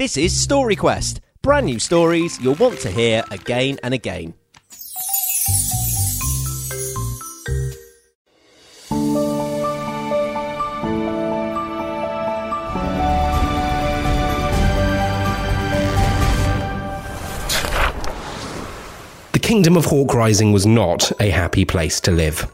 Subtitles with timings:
[0.00, 4.32] This is Story Quest, brand new stories you'll want to hear again and again.
[19.32, 22.50] The kingdom of Hawk Rising was not a happy place to live.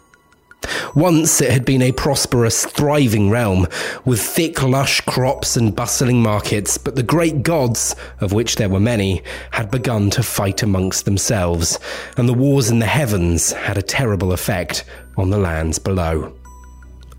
[0.97, 3.67] Once it had been a prosperous, thriving realm
[4.07, 8.81] with thick, lush crops and bustling markets, but the great gods, of which there were
[8.81, 11.79] many, had begun to fight amongst themselves,
[12.17, 14.85] and the wars in the heavens had a terrible effect
[15.19, 16.35] on the lands below.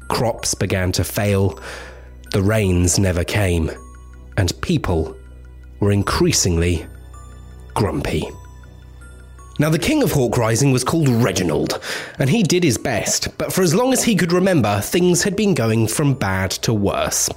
[0.10, 1.60] Crops began to fail,
[2.32, 3.70] the rains never came,
[4.38, 5.16] and people
[5.80, 6.84] were increasingly
[7.76, 8.28] grumpy.
[9.60, 11.80] Now, the king of Hawk Rising was called Reginald,
[12.20, 15.36] and he did his best, but for as long as he could remember, things had
[15.36, 17.28] been going from bad to worse.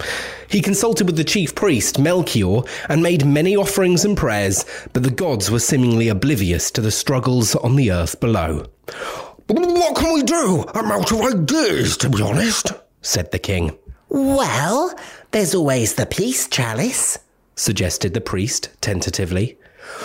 [0.48, 2.60] He consulted with the chief priest, Melchior,
[2.90, 7.54] and made many offerings and prayers, but the gods were seemingly oblivious to the struggles
[7.56, 8.66] on the earth below.
[9.46, 10.64] What can we do?
[10.74, 13.76] I'm out of ideas, to be honest, said the king.
[14.10, 14.94] Well,
[15.30, 17.18] there's always the peace chalice,
[17.56, 19.56] suggested the priest tentatively.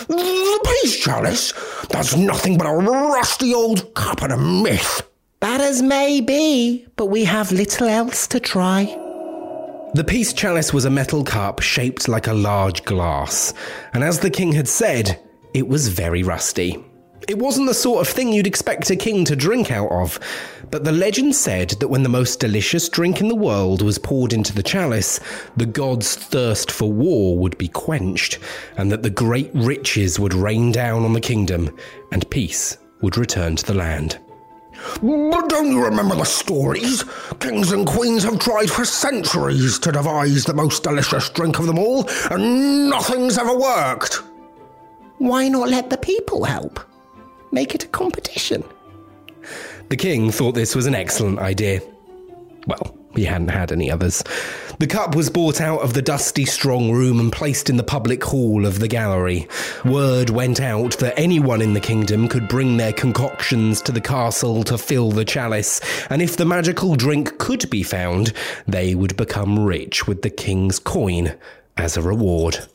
[0.10, 1.54] Uh, the peace chalice?
[1.90, 5.02] That's nothing but a rusty old cup and a myth.
[5.40, 8.86] Bad as may be, but we have little else to try.
[9.94, 13.54] The peace chalice was a metal cup shaped like a large glass,
[13.94, 15.20] and as the king had said,
[15.54, 16.84] it was very rusty.
[17.28, 20.20] It wasn't the sort of thing you'd expect a king to drink out of,
[20.70, 24.32] but the legend said that when the most delicious drink in the world was poured
[24.32, 25.20] into the chalice,
[25.58, 28.38] the gods' thirst for war would be quenched,
[28.78, 31.76] and that the great riches would rain down on the kingdom,
[32.12, 34.20] and peace would return to the land.
[35.02, 37.04] But don't you remember the stories?
[37.40, 41.80] Kings and queens have tried for centuries to devise the most delicious drink of them
[41.80, 44.22] all, and nothing's ever worked.
[45.18, 46.80] Why not let the people help?
[47.56, 48.66] Make it a competition.
[49.88, 51.80] The king thought this was an excellent idea.
[52.68, 54.26] Well, he hadn't had any others.
[54.80, 58.22] The cup was brought out of the dusty strong room and placed in the public
[58.26, 59.48] hall of the gallery.
[59.86, 64.66] Word went out that anyone in the kingdom could bring their concoctions to the castle
[64.66, 65.80] to fill the chalice,
[66.10, 68.34] and if the magical drink could be found,
[68.68, 71.34] they would become rich with the king's coin
[71.78, 72.68] as a reward.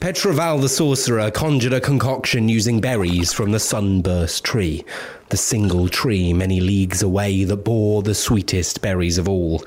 [0.00, 4.82] Petroval the sorcerer conjured a concoction using berries from the sunburst tree,
[5.28, 9.62] the single tree many leagues away that bore the sweetest berries of all.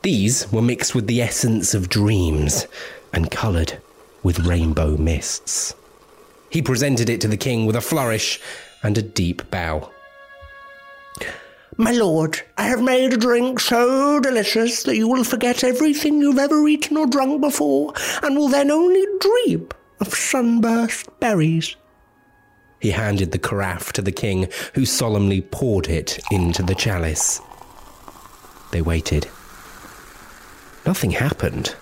[0.00, 2.66] These were mixed with the essence of dreams
[3.12, 3.78] and coloured
[4.22, 5.74] with rainbow mists.
[6.48, 8.40] He presented it to the king with a flourish
[8.82, 9.90] and a deep bow.
[11.78, 16.38] My lord, I have made a drink so delicious that you will forget everything you've
[16.38, 17.92] ever eaten or drunk before,
[18.22, 19.68] and will then only dream
[20.00, 21.76] of sunburst berries.
[22.80, 27.42] He handed the carafe to the king, who solemnly poured it into the chalice.
[28.72, 29.28] They waited.
[30.86, 31.74] Nothing happened.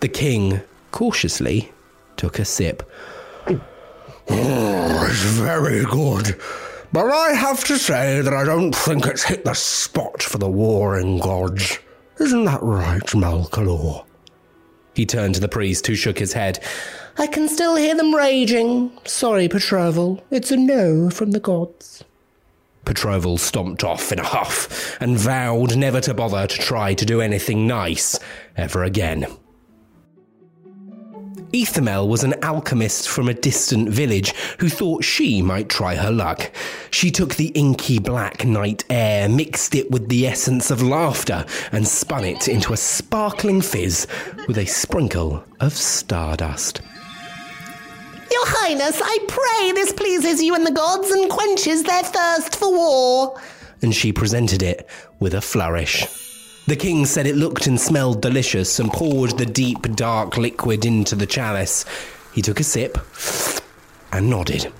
[0.00, 1.72] The king, cautiously,
[2.16, 2.90] took a sip.
[4.30, 6.40] Oh, it's very good.
[6.94, 10.48] But I have to say that I don't think it's hit the spot for the
[10.48, 11.80] warring gods.
[12.20, 14.06] Isn't that right, Malkalor?
[14.94, 16.62] He turned to the priest, who shook his head.
[17.18, 18.92] I can still hear them raging.
[19.04, 20.22] Sorry, Petroval.
[20.30, 22.04] It's a no from the gods.
[22.84, 27.20] Petroval stomped off in a huff and vowed never to bother to try to do
[27.20, 28.20] anything nice
[28.56, 29.26] ever again.
[31.54, 36.50] Ethamel was an alchemist from a distant village who thought she might try her luck.
[36.90, 41.86] She took the inky black night air, mixed it with the essence of laughter, and
[41.86, 44.08] spun it into a sparkling fizz
[44.48, 46.80] with a sprinkle of stardust.
[48.32, 52.72] Your Highness, I pray this pleases you and the gods and quenches their thirst for
[52.72, 53.40] war.
[53.80, 54.88] And she presented it
[55.20, 56.23] with a flourish.
[56.66, 61.14] The king said it looked and smelled delicious and poured the deep, dark liquid into
[61.14, 61.84] the chalice.
[62.32, 62.96] He took a sip
[64.12, 64.72] and nodded.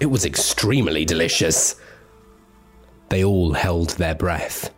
[0.00, 1.76] It was extremely delicious.
[3.10, 4.70] They all held their breath.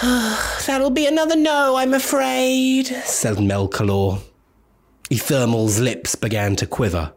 [0.02, 4.20] That'll be another no, I'm afraid, said Melkalor.
[5.10, 7.12] Ethermal's lips began to quiver,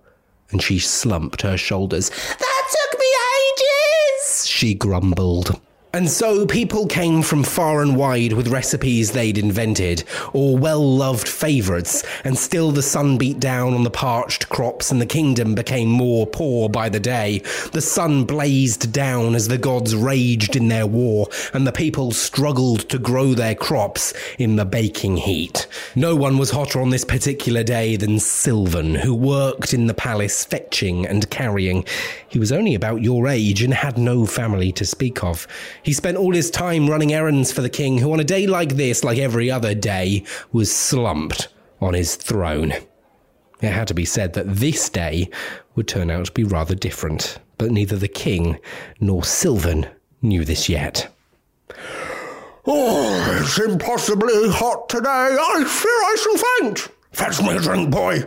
[0.50, 2.10] and she slumped her shoulders.
[2.10, 3.06] That took me
[3.38, 5.62] ages, she grumbled.
[5.96, 10.04] And so people came from far and wide with recipes they'd invented,
[10.34, 15.00] or well loved favourites, and still the sun beat down on the parched crops and
[15.00, 17.44] the kingdom became more poor by the day.
[17.74, 22.90] The sun blazed down as the gods raged in their war, and the people struggled
[22.90, 25.68] to grow their crops in the baking heat.
[25.94, 30.44] No one was hotter on this particular day than Sylvan, who worked in the palace
[30.44, 31.86] fetching and carrying.
[32.28, 35.46] He was only about your age and had no family to speak of.
[35.84, 38.76] He spent all his time running errands for the king, who on a day like
[38.76, 41.50] this, like every other day, was slumped
[41.82, 42.74] on his throne.
[43.62, 45.30] It had to be said that this day
[45.76, 48.60] would turn out to be rather different, but neither the king
[49.00, 49.88] nor Sylvan
[50.22, 51.14] knew this yet.
[52.66, 55.10] Oh, it's impossibly hot today.
[55.10, 56.90] I fear I shall faint.
[57.12, 58.24] Fetch me a drink, boy.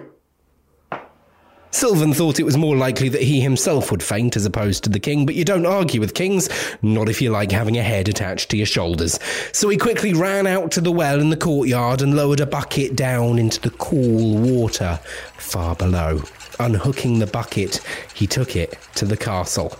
[1.76, 4.98] Sylvan thought it was more likely that he himself would faint as opposed to the
[4.98, 6.48] king, but you don't argue with kings,
[6.80, 9.20] not if you like having a head attached to your shoulders.
[9.52, 12.96] So he quickly ran out to the well in the courtyard and lowered a bucket
[12.96, 14.98] down into the cool water
[15.36, 16.22] far below.
[16.58, 17.82] Unhooking the bucket,
[18.14, 19.76] he took it to the castle.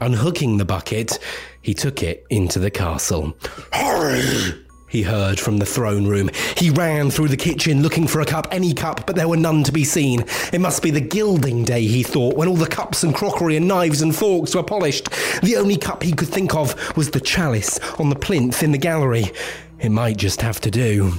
[0.00, 1.20] Unhooking the bucket,
[1.62, 3.36] he took it into the castle.
[3.72, 4.64] Hurry!
[4.94, 6.30] He heard from the throne room.
[6.56, 9.64] He ran through the kitchen looking for a cup, any cup, but there were none
[9.64, 10.24] to be seen.
[10.52, 13.66] It must be the gilding day, he thought, when all the cups and crockery and
[13.66, 15.10] knives and forks were polished.
[15.42, 18.78] The only cup he could think of was the chalice on the plinth in the
[18.78, 19.32] gallery.
[19.80, 21.12] It might just have to do.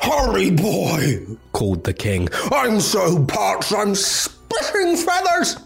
[0.00, 1.24] Hurry, boy!
[1.52, 2.28] called the king.
[2.52, 5.56] I'm so parched I'm splitting feathers!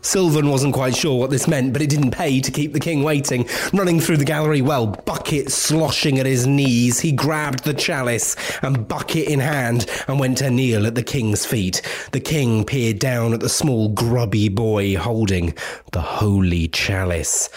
[0.00, 3.02] Sylvan wasn't quite sure what this meant, but it didn't pay to keep the king
[3.02, 3.48] waiting.
[3.72, 8.86] Running through the gallery well, bucket sloshing at his knees, he grabbed the chalice and
[8.88, 11.82] bucket in hand and went to kneel at the king's feet.
[12.12, 15.54] The king peered down at the small grubby boy holding
[15.92, 17.50] the holy chalice.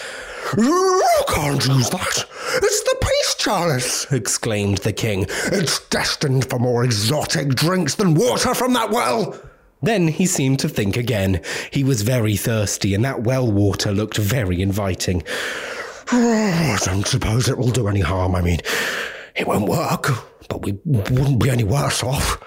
[0.56, 2.24] You can't use that.
[2.56, 5.26] It's the peace chalice, exclaimed the king.
[5.46, 9.38] It's destined for more exotic drinks than water from that well.
[9.82, 11.40] Then he seemed to think again.
[11.72, 15.24] He was very thirsty, and that well water looked very inviting.
[16.12, 18.36] I don't suppose it will do any harm.
[18.36, 18.60] I mean,
[19.34, 20.08] it won't work,
[20.48, 22.38] but we wouldn't be any worse off.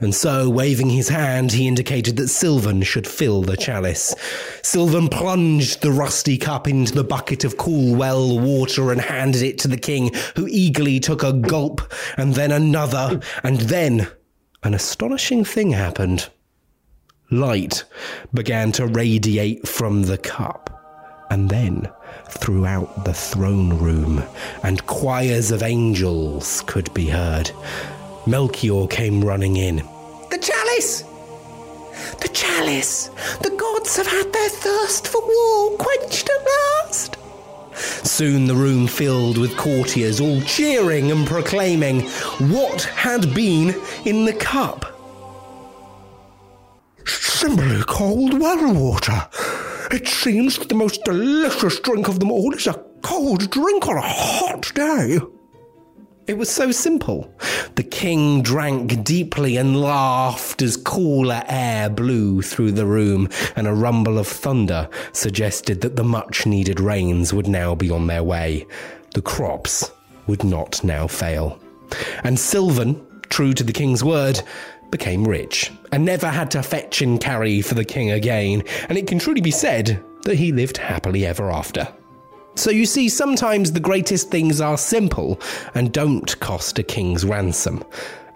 [0.00, 4.12] And so, waving his hand, he indicated that Sylvan should fill the chalice.
[4.62, 9.58] Sylvan plunged the rusty cup into the bucket of cool well water and handed it
[9.60, 11.80] to the king, who eagerly took a gulp,
[12.16, 14.08] and then another, and then
[14.64, 16.28] an astonishing thing happened
[17.32, 17.84] light
[18.34, 21.90] began to radiate from the cup, and then
[22.28, 24.22] throughout the throne room,
[24.62, 27.50] and choirs of angels could be heard.
[28.26, 29.76] Melchior came running in.
[30.30, 31.02] The chalice!
[32.20, 33.08] The chalice!
[33.42, 36.46] The gods have had their thirst for war quenched at
[36.84, 37.16] last!
[37.74, 42.02] Soon the room filled with courtiers, all cheering and proclaiming
[42.50, 43.74] what had been
[44.04, 44.91] in the cup
[47.42, 49.28] simply cold well water.
[49.90, 53.96] It seems that the most delicious drink of them all is a cold drink on
[53.96, 55.18] a hot day.
[56.28, 57.34] It was so simple.
[57.74, 63.74] The king drank deeply and laughed as cooler air blew through the room, and a
[63.74, 68.68] rumble of thunder suggested that the much needed rains would now be on their way.
[69.14, 69.90] The crops
[70.28, 71.58] would not now fail.
[72.22, 74.40] And Sylvan, true to the king's word,
[74.92, 79.08] became rich and never had to fetch and carry for the king again, and it
[79.08, 81.88] can truly be said that he lived happily ever after.
[82.54, 85.40] So you see, sometimes the greatest things are simple
[85.74, 87.82] and don't cost a king's ransom.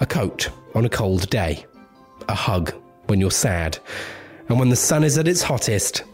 [0.00, 1.64] A coat on a cold day,
[2.28, 2.74] a hug
[3.06, 3.78] when you're sad,
[4.48, 6.04] and when the sun is at its hottest,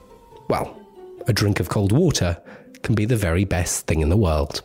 [0.49, 0.79] well,
[1.27, 2.37] a drink of cold water
[2.83, 4.63] can be the very best thing in the world.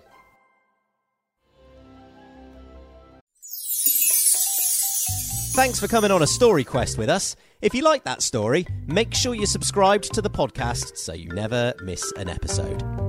[5.57, 7.35] Thanks for coming on a story quest with us.
[7.63, 11.73] If you like that story, make sure you're subscribed to the podcast so you never
[11.81, 13.06] miss an episode.